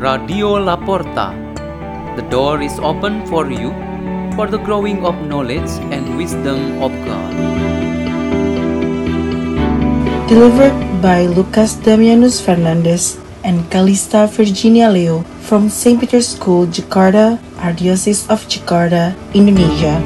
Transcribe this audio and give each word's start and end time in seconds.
Radio 0.00 0.56
La 0.56 0.76
Porta. 0.80 1.36
The 2.16 2.24
door 2.32 2.62
is 2.62 2.78
open 2.80 3.26
for 3.26 3.52
you 3.52 3.68
for 4.32 4.46
the 4.48 4.56
growing 4.56 5.04
of 5.04 5.12
knowledge 5.28 5.68
and 5.92 6.16
wisdom 6.16 6.80
of 6.80 6.88
God. 7.04 7.32
Delivered 10.26 10.72
by 11.02 11.26
Lukas 11.26 11.76
Damianus 11.84 12.40
Fernandes 12.40 13.20
and 13.44 13.70
Calista 13.70 14.26
Virginia 14.26 14.88
Leo 14.88 15.20
from 15.44 15.68
St. 15.68 16.00
Peter's 16.00 16.28
School, 16.28 16.64
Jakarta, 16.64 17.36
Archdiocese 17.60 18.24
of 18.32 18.40
Jakarta, 18.48 19.12
Indonesia. 19.34 20.00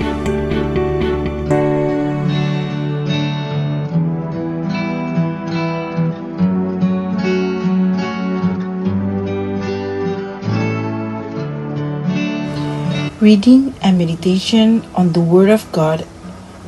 Reading 13.25 13.73
and 13.81 13.97
meditation 13.97 14.85
on 14.95 15.17
the 15.17 15.21
Word 15.25 15.49
of 15.49 15.65
God 15.73 16.07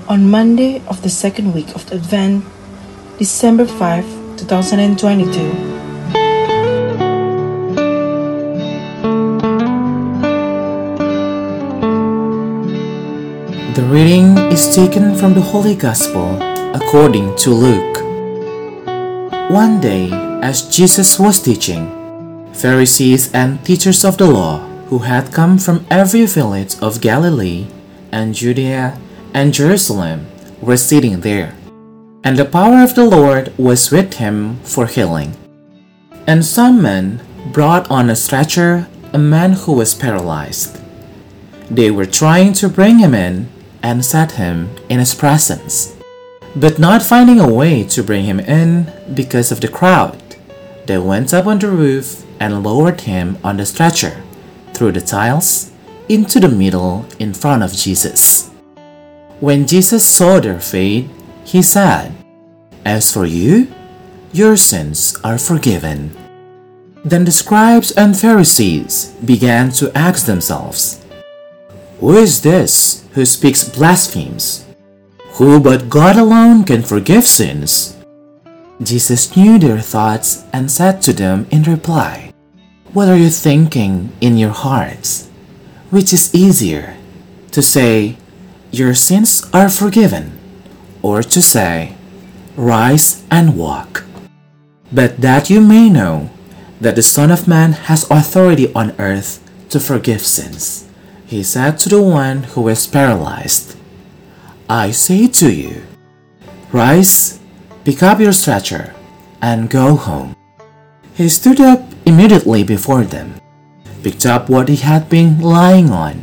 on 0.08 0.30
Monday 0.30 0.80
of 0.88 1.02
the 1.02 1.10
second 1.10 1.52
week 1.52 1.68
of 1.74 1.84
Advent, 1.92 2.46
December 3.18 3.66
5, 3.66 4.40
2022. 4.40 5.36
The 13.76 13.84
reading 13.92 14.38
is 14.48 14.74
taken 14.74 15.14
from 15.14 15.34
the 15.34 15.42
Holy 15.44 15.76
Gospel 15.76 16.40
according 16.72 17.36
to 17.36 17.50
Luke. 17.50 18.00
One 19.52 19.78
day, 19.82 20.08
as 20.40 20.62
Jesus 20.74 21.18
was 21.20 21.38
teaching, 21.38 21.92
Pharisees 22.54 23.30
and 23.34 23.62
teachers 23.62 24.06
of 24.06 24.16
the 24.16 24.24
law 24.24 24.75
who 24.88 24.98
had 24.98 25.32
come 25.32 25.58
from 25.58 25.84
every 25.90 26.26
village 26.26 26.76
of 26.80 27.00
Galilee 27.00 27.66
and 28.12 28.34
Judea 28.34 28.98
and 29.34 29.52
Jerusalem 29.52 30.26
were 30.60 30.76
sitting 30.76 31.20
there. 31.20 31.54
And 32.22 32.38
the 32.38 32.44
power 32.44 32.82
of 32.82 32.94
the 32.94 33.04
Lord 33.04 33.52
was 33.58 33.90
with 33.90 34.14
him 34.14 34.58
for 34.62 34.86
healing. 34.86 35.34
And 36.26 36.44
some 36.44 36.82
men 36.82 37.20
brought 37.52 37.90
on 37.90 38.10
a 38.10 38.16
stretcher 38.16 38.88
a 39.12 39.18
man 39.18 39.52
who 39.52 39.72
was 39.72 39.94
paralyzed. 39.94 40.80
They 41.70 41.90
were 41.90 42.06
trying 42.06 42.52
to 42.54 42.68
bring 42.68 42.98
him 42.98 43.14
in 43.14 43.48
and 43.82 44.04
set 44.04 44.32
him 44.32 44.70
in 44.88 44.98
his 44.98 45.14
presence. 45.14 45.96
But 46.54 46.78
not 46.78 47.02
finding 47.02 47.38
a 47.40 47.52
way 47.52 47.84
to 47.84 48.02
bring 48.02 48.24
him 48.24 48.40
in 48.40 48.92
because 49.14 49.52
of 49.52 49.60
the 49.60 49.68
crowd, 49.68 50.18
they 50.86 50.98
went 50.98 51.34
up 51.34 51.46
on 51.46 51.58
the 51.58 51.68
roof 51.68 52.24
and 52.40 52.62
lowered 52.62 53.02
him 53.02 53.38
on 53.42 53.56
the 53.56 53.66
stretcher 53.66 54.22
through 54.76 54.92
the 54.92 55.00
tiles 55.00 55.72
into 56.08 56.38
the 56.38 56.48
middle 56.48 57.06
in 57.18 57.32
front 57.32 57.62
of 57.62 57.72
Jesus. 57.72 58.50
When 59.40 59.66
Jesus 59.66 60.04
saw 60.04 60.38
their 60.38 60.60
faith, 60.60 61.08
he 61.44 61.62
said, 61.62 62.12
As 62.84 63.12
for 63.12 63.24
you, 63.24 63.72
your 64.32 64.56
sins 64.56 65.16
are 65.24 65.38
forgiven. 65.38 66.14
Then 67.04 67.24
the 67.24 67.32
scribes 67.32 67.92
and 67.92 68.16
Pharisees 68.16 69.14
began 69.24 69.70
to 69.80 69.96
ask 69.96 70.26
themselves, 70.26 71.04
Who 72.00 72.16
is 72.16 72.42
this 72.42 73.06
who 73.14 73.24
speaks 73.24 73.68
blasphemies? 73.68 74.66
Who 75.40 75.60
but 75.60 75.88
God 75.88 76.16
alone 76.16 76.64
can 76.64 76.82
forgive 76.82 77.24
sins? 77.24 77.96
Jesus 78.82 79.36
knew 79.36 79.58
their 79.58 79.80
thoughts 79.80 80.44
and 80.52 80.70
said 80.70 81.00
to 81.02 81.12
them 81.12 81.46
in 81.50 81.62
reply, 81.62 82.25
What 82.92 83.08
are 83.08 83.16
you 83.16 83.30
thinking 83.30 84.12
in 84.20 84.38
your 84.38 84.50
hearts? 84.50 85.28
Which 85.90 86.12
is 86.12 86.34
easier, 86.34 86.96
to 87.50 87.60
say, 87.60 88.16
Your 88.70 88.94
sins 88.94 89.44
are 89.52 89.68
forgiven, 89.68 90.38
or 91.02 91.22
to 91.22 91.42
say, 91.42 91.94
Rise 92.56 93.24
and 93.30 93.58
walk? 93.58 94.04
But 94.92 95.20
that 95.20 95.50
you 95.50 95.60
may 95.60 95.90
know 95.90 96.30
that 96.80 96.94
the 96.94 97.02
Son 97.02 97.30
of 97.30 97.48
Man 97.48 97.72
has 97.72 98.08
authority 98.10 98.72
on 98.72 98.94
earth 98.98 99.42
to 99.70 99.80
forgive 99.80 100.22
sins. 100.22 100.88
He 101.26 101.42
said 101.42 101.78
to 101.80 101.88
the 101.88 102.02
one 102.02 102.44
who 102.54 102.62
was 102.62 102.86
paralyzed, 102.86 103.76
I 104.68 104.90
say 104.92 105.26
to 105.26 105.52
you, 105.52 105.82
Rise, 106.72 107.40
pick 107.84 108.02
up 108.02 108.20
your 108.20 108.32
stretcher, 108.32 108.94
and 109.42 109.70
go 109.70 109.96
home. 109.96 110.36
He 111.14 111.28
stood 111.28 111.60
up 111.60 111.82
immediately 112.06 112.62
before 112.62 113.02
them, 113.02 113.34
picked 114.02 114.24
up 114.24 114.48
what 114.48 114.68
he 114.68 114.76
had 114.76 115.10
been 115.10 115.40
lying 115.40 115.90
on, 115.90 116.22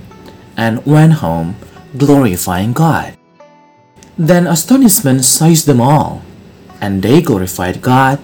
and 0.56 0.84
went 0.86 1.20
home, 1.20 1.56
glorifying 1.98 2.72
God. 2.72 3.18
Then 4.18 4.48
astonishment 4.48 5.26
seized 5.26 5.68
them 5.68 5.82
all, 5.82 6.24
and 6.80 7.04
they 7.04 7.22
glorified 7.22 7.82
God, 7.82 8.20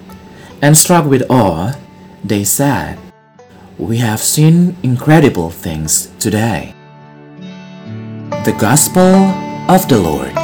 and 0.62 0.78
struck 0.78 1.06
with 1.06 1.30
awe, 1.30 1.75
they 2.24 2.44
said, 2.44 2.97
We 3.78 3.97
have 3.97 4.20
seen 4.20 4.78
incredible 4.81 5.52
things 5.52 6.12
today. 6.20 6.74
The 8.47 8.56
Gospel 8.58 9.36
of 9.68 9.88
the 9.88 10.00
Lord. 10.00 10.38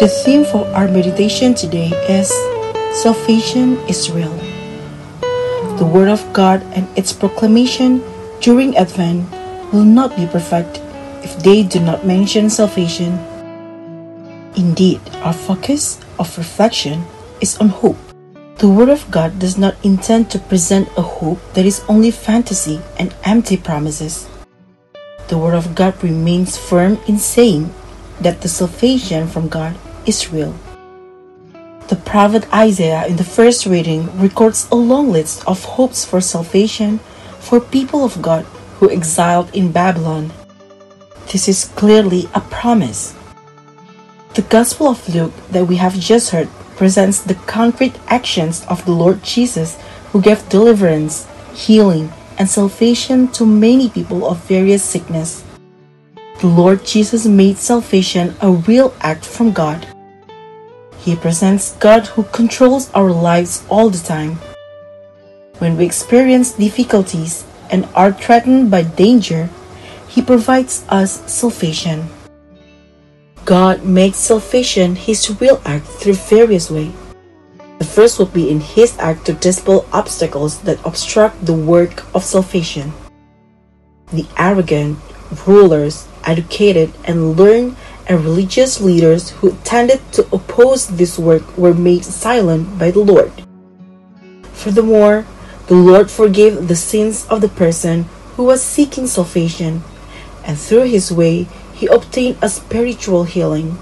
The 0.00 0.08
theme 0.08 0.46
for 0.48 0.64
our 0.72 0.88
meditation 0.88 1.52
today 1.52 1.92
is 2.08 2.32
Salvation 3.04 3.76
is 3.84 4.08
Real. 4.10 4.32
The 5.76 5.84
Word 5.84 6.08
of 6.08 6.24
God 6.32 6.64
and 6.72 6.88
its 6.96 7.12
proclamation 7.12 8.00
during 8.40 8.78
Advent 8.78 9.28
will 9.76 9.84
not 9.84 10.16
be 10.16 10.24
perfect 10.24 10.80
if 11.20 11.36
they 11.44 11.62
do 11.62 11.80
not 11.80 12.06
mention 12.06 12.48
salvation. 12.48 13.12
Indeed, 14.56 15.04
our 15.20 15.36
focus 15.36 16.00
of 16.18 16.32
reflection 16.38 17.04
is 17.42 17.58
on 17.58 17.68
hope. 17.68 18.00
The 18.56 18.72
Word 18.72 18.88
of 18.88 19.04
God 19.10 19.38
does 19.38 19.58
not 19.58 19.76
intend 19.84 20.30
to 20.30 20.38
present 20.48 20.88
a 20.96 21.04
hope 21.04 21.44
that 21.52 21.66
is 21.66 21.84
only 21.92 22.10
fantasy 22.10 22.80
and 22.98 23.14
empty 23.24 23.58
promises. 23.58 24.30
The 25.28 25.36
Word 25.36 25.52
of 25.52 25.74
God 25.74 25.92
remains 26.02 26.56
firm 26.56 26.96
in 27.06 27.18
saying 27.18 27.68
that 28.22 28.40
the 28.40 28.48
salvation 28.48 29.28
from 29.28 29.48
God 29.48 29.76
is 30.06 30.32
real. 30.32 30.54
The 31.88 31.96
prophet 31.96 32.46
Isaiah 32.54 33.06
in 33.06 33.16
the 33.16 33.24
first 33.24 33.66
reading 33.66 34.06
records 34.20 34.68
a 34.70 34.76
long 34.76 35.10
list 35.10 35.42
of 35.46 35.64
hopes 35.64 36.04
for 36.04 36.20
salvation 36.20 37.00
for 37.40 37.60
people 37.60 38.04
of 38.04 38.22
God 38.22 38.44
who 38.78 38.90
exiled 38.90 39.54
in 39.54 39.72
Babylon. 39.72 40.32
This 41.32 41.48
is 41.48 41.66
clearly 41.74 42.28
a 42.34 42.40
promise. 42.40 43.14
The 44.34 44.42
Gospel 44.42 44.88
of 44.88 45.02
Luke 45.12 45.34
that 45.50 45.66
we 45.66 45.76
have 45.76 45.98
just 45.98 46.30
heard 46.30 46.48
presents 46.76 47.20
the 47.20 47.34
concrete 47.50 47.98
actions 48.06 48.64
of 48.68 48.84
the 48.84 48.92
Lord 48.92 49.22
Jesus 49.22 49.76
who 50.12 50.22
gave 50.22 50.48
deliverance, 50.48 51.26
healing, 51.52 52.12
and 52.38 52.48
salvation 52.48 53.28
to 53.32 53.44
many 53.44 53.90
people 53.90 54.24
of 54.24 54.38
various 54.44 54.82
sickness. 54.82 55.44
The 56.40 56.48
Lord 56.48 56.86
Jesus 56.86 57.26
made 57.26 57.58
salvation 57.58 58.34
a 58.40 58.50
real 58.50 58.94
act 59.02 59.26
from 59.26 59.52
God. 59.52 59.84
He 60.96 61.14
presents 61.14 61.76
God 61.76 62.06
who 62.06 62.24
controls 62.32 62.88
our 62.96 63.12
lives 63.12 63.62
all 63.68 63.90
the 63.90 64.00
time. 64.00 64.40
When 65.58 65.76
we 65.76 65.84
experience 65.84 66.56
difficulties 66.56 67.44
and 67.68 67.84
are 67.94 68.10
threatened 68.10 68.70
by 68.70 68.88
danger, 68.88 69.50
He 70.08 70.22
provides 70.22 70.82
us 70.88 71.20
salvation. 71.30 72.08
God 73.44 73.84
makes 73.84 74.16
salvation 74.16 74.96
His 74.96 75.28
real 75.42 75.60
act 75.66 75.84
through 75.84 76.24
various 76.24 76.70
ways. 76.70 76.96
The 77.76 77.84
first 77.84 78.18
would 78.18 78.32
be 78.32 78.48
in 78.48 78.64
His 78.64 78.96
act 78.96 79.26
to 79.26 79.36
dispel 79.36 79.84
obstacles 79.92 80.60
that 80.64 80.80
obstruct 80.86 81.44
the 81.44 81.52
work 81.52 82.00
of 82.16 82.24
salvation. 82.24 82.96
The 84.08 84.24
arrogant, 84.38 84.96
rulers, 85.44 86.08
educated, 86.24 86.92
and 87.04 87.36
learned 87.36 87.76
and 88.06 88.24
religious 88.24 88.80
leaders 88.80 89.30
who 89.38 89.56
tended 89.62 90.00
to 90.12 90.26
oppose 90.34 90.88
this 90.88 91.18
work 91.18 91.46
were 91.56 91.72
made 91.72 92.04
silent 92.04 92.78
by 92.78 92.90
the 92.90 93.00
Lord. 93.00 93.30
Furthermore, 94.52 95.24
the 95.68 95.76
Lord 95.76 96.10
forgave 96.10 96.66
the 96.66 96.74
sins 96.74 97.24
of 97.30 97.40
the 97.40 97.48
person 97.48 98.10
who 98.34 98.44
was 98.44 98.62
seeking 98.62 99.06
salvation, 99.06 99.82
and 100.44 100.58
through 100.58 100.90
his 100.90 101.12
way, 101.12 101.46
he 101.72 101.86
obtained 101.86 102.36
a 102.42 102.48
spiritual 102.48 103.24
healing. 103.24 103.78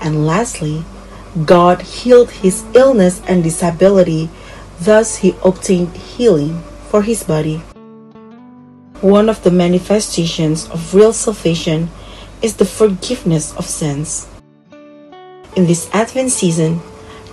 And 0.00 0.26
lastly, 0.26 0.84
God 1.44 1.82
healed 1.82 2.30
his 2.30 2.64
illness 2.74 3.22
and 3.26 3.42
disability, 3.42 4.28
thus, 4.78 5.16
he 5.24 5.34
obtained 5.42 5.96
healing 5.96 6.60
for 6.90 7.02
his 7.02 7.24
body. 7.24 7.62
One 9.02 9.28
of 9.28 9.42
the 9.42 9.50
manifestations 9.50 10.70
of 10.70 10.94
real 10.94 11.12
salvation 11.12 11.90
is 12.40 12.56
the 12.56 12.64
forgiveness 12.64 13.54
of 13.56 13.66
sins. 13.66 14.26
In 15.54 15.66
this 15.66 15.90
Advent 15.92 16.30
season, 16.30 16.80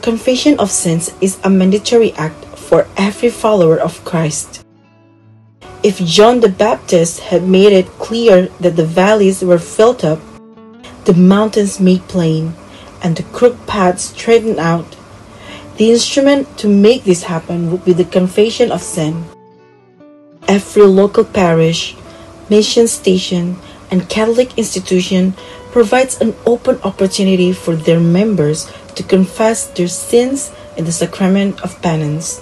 confession 0.01 0.59
of 0.59 0.69
sins 0.71 1.13
is 1.21 1.39
a 1.41 1.49
mandatory 1.49 2.11
act 2.13 2.43
for 2.59 2.85
every 2.97 3.29
follower 3.29 3.79
of 3.79 4.03
Christ. 4.03 4.65
If 5.83 6.03
John 6.03 6.41
the 6.41 6.49
Baptist 6.49 7.21
had 7.31 7.47
made 7.47 7.71
it 7.71 7.87
clear 7.99 8.47
that 8.59 8.75
the 8.75 8.85
valleys 8.85 9.41
were 9.41 9.59
filled 9.59 10.03
up, 10.03 10.19
the 11.05 11.13
mountains 11.13 11.79
made 11.79 12.07
plain, 12.09 12.55
and 13.01 13.15
the 13.15 13.23
crooked 13.31 13.67
paths 13.67 14.11
straightened 14.11 14.59
out, 14.59 14.97
the 15.77 15.91
instrument 15.91 16.57
to 16.57 16.67
make 16.67 17.05
this 17.05 17.23
happen 17.23 17.71
would 17.71 17.85
be 17.85 17.93
the 17.93 18.05
confession 18.05 18.69
of 18.71 18.81
sin. 18.81 19.23
Every 20.47 20.83
local 20.83 21.23
parish, 21.23 21.95
mission 22.49 22.87
station, 22.87 23.57
and 23.89 24.09
Catholic 24.09 24.57
institution 24.57 25.33
provides 25.71 26.19
an 26.21 26.35
open 26.45 26.79
opportunity 26.83 27.53
for 27.53 27.75
their 27.75 27.99
members 27.99 28.71
to 28.95 29.03
confess 29.03 29.67
their 29.67 29.87
sins 29.87 30.51
in 30.77 30.85
the 30.85 30.91
sacrament 30.91 31.61
of 31.61 31.81
penance. 31.81 32.39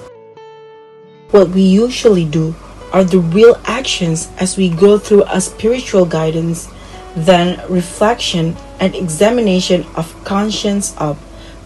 What 1.32 1.50
we 1.50 1.62
usually 1.62 2.26
do 2.26 2.56
are 2.92 3.04
the 3.04 3.20
real 3.20 3.60
actions 3.66 4.28
as 4.38 4.58
we 4.58 4.70
go 4.70 4.98
through 4.98 5.24
a 5.28 5.40
spiritual 5.40 6.06
guidance, 6.06 6.68
then 7.16 7.62
reflection 7.70 8.56
and 8.80 8.96
examination 8.96 9.86
of 9.96 10.12
conscience 10.26 10.94
up 10.98 11.18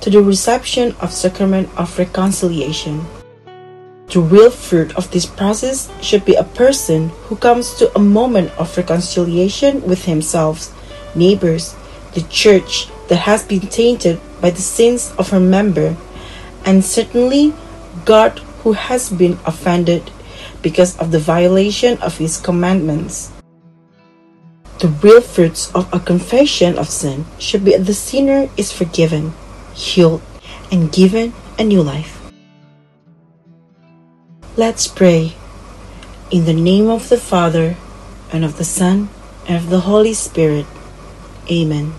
to 0.02 0.10
the 0.10 0.22
reception 0.22 0.94
of 1.02 1.12
sacrament 1.12 1.70
of 1.78 1.98
reconciliation. 1.98 3.02
The 4.08 4.22
real 4.22 4.52
fruit 4.52 4.96
of 4.96 5.10
this 5.12 5.26
process 5.26 5.90
should 6.02 6.26
be 6.26 6.36
a 6.36 6.44
person 6.44 7.10
who 7.28 7.36
comes 7.36 7.74
to 7.76 7.92
a 7.96 8.00
moment 8.00 8.52
of 8.58 8.78
reconciliation 8.78 9.82
with 9.82 10.06
himself, 10.06 10.72
neighbors, 11.16 11.76
the 12.14 12.22
church 12.30 12.88
that 13.10 13.28
has 13.28 13.44
been 13.44 13.68
tainted 13.68 14.22
by 14.42 14.52
the 14.52 14.62
sins 14.62 15.12
of 15.18 15.30
her 15.32 15.40
member, 15.40 15.98
and 16.66 16.86
certainly 16.86 17.54
God 18.06 18.40
who 18.64 18.74
has 18.74 19.10
been 19.10 19.38
offended 19.46 20.12
because 20.62 20.98
of 20.98 21.12
the 21.12 21.20
violation 21.20 21.98
of 22.00 22.18
his 22.18 22.38
commandments. 22.38 23.32
The 24.80 24.88
real 25.02 25.22
fruits 25.22 25.74
of 25.74 25.92
a 25.94 26.00
confession 26.00 26.78
of 26.78 26.90
sin 26.90 27.26
should 27.40 27.66
be 27.66 27.72
that 27.72 27.86
the 27.86 27.94
sinner 27.94 28.50
is 28.58 28.72
forgiven, 28.72 29.34
healed, 29.74 30.22
and 30.72 30.92
given 30.92 31.34
a 31.58 31.64
new 31.64 31.82
life. 31.82 32.25
Let's 34.58 34.88
pray. 34.88 35.36
In 36.32 36.46
the 36.46 36.56
name 36.56 36.88
of 36.88 37.10
the 37.10 37.20
Father, 37.20 37.76
and 38.32 38.46
of 38.46 38.56
the 38.56 38.64
Son, 38.64 39.10
and 39.50 39.58
of 39.58 39.68
the 39.70 39.82
Holy 39.82 40.14
Spirit. 40.14 40.66
Amen. 41.52 41.92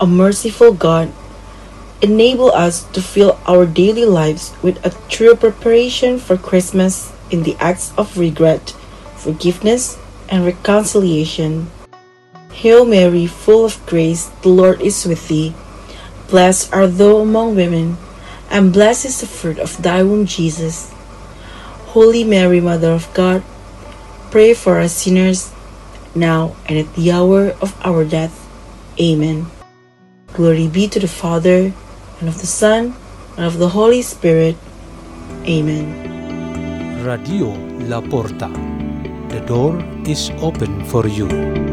A 0.00 0.06
merciful 0.06 0.72
God, 0.72 1.12
enable 2.00 2.50
us 2.50 2.88
to 2.96 3.02
fill 3.02 3.38
our 3.44 3.66
daily 3.66 4.06
lives 4.06 4.56
with 4.62 4.80
a 4.86 4.96
true 5.12 5.36
preparation 5.36 6.18
for 6.18 6.40
Christmas 6.40 7.12
in 7.30 7.42
the 7.42 7.60
acts 7.60 7.92
of 7.98 8.16
regret, 8.16 8.70
forgiveness, 9.20 9.98
and 10.30 10.46
reconciliation. 10.46 11.70
Hail 12.56 12.86
Mary, 12.86 13.26
full 13.26 13.66
of 13.66 13.84
grace, 13.84 14.32
the 14.40 14.48
Lord 14.48 14.80
is 14.80 15.04
with 15.04 15.28
thee. 15.28 15.52
Blessed 16.30 16.72
art 16.72 16.96
thou 16.96 17.18
among 17.20 17.54
women, 17.54 17.98
and 18.48 18.72
blessed 18.72 19.04
is 19.04 19.20
the 19.20 19.26
fruit 19.26 19.58
of 19.58 19.76
thy 19.82 20.02
womb, 20.02 20.24
Jesus. 20.24 20.94
Holy 21.90 22.22
Mary, 22.22 22.60
Mother 22.60 22.92
of 22.94 23.10
God, 23.14 23.42
pray 24.30 24.54
for 24.54 24.78
us 24.78 24.94
sinners, 24.94 25.50
now 26.14 26.54
and 26.66 26.78
at 26.78 26.94
the 26.94 27.10
hour 27.10 27.50
of 27.58 27.74
our 27.82 28.04
death. 28.04 28.46
Amen. 29.00 29.50
Glory 30.32 30.68
be 30.68 30.86
to 30.86 31.00
the 31.00 31.10
Father, 31.10 31.74
and 32.20 32.28
of 32.28 32.38
the 32.38 32.46
Son, 32.46 32.94
and 33.36 33.44
of 33.44 33.58
the 33.58 33.74
Holy 33.74 34.02
Spirit. 34.02 34.54
Amen. 35.42 37.02
Radio 37.02 37.50
La 37.90 38.00
Porta. 38.00 38.46
The 39.34 39.42
door 39.50 39.82
is 40.06 40.30
open 40.38 40.86
for 40.86 41.08
you. 41.10 41.69